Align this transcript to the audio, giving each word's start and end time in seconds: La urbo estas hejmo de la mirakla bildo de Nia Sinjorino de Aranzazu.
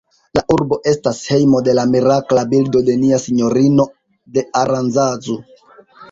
La 0.37 0.41
urbo 0.53 0.77
estas 0.91 1.17
hejmo 1.33 1.59
de 1.67 1.75
la 1.79 1.83
mirakla 1.89 2.45
bildo 2.53 2.81
de 2.87 2.95
Nia 3.01 3.19
Sinjorino 3.25 3.85
de 4.39 4.45
Aranzazu. 4.63 5.37